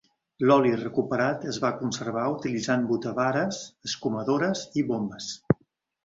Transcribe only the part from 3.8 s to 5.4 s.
escumadores i bombes.